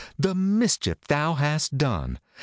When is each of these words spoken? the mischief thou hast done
the 0.17 0.33
mischief 0.33 0.97
thou 1.01 1.35
hast 1.35 1.77
done 1.77 2.17